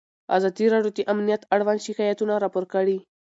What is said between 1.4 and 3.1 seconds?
اړوند شکایتونه راپور کړي.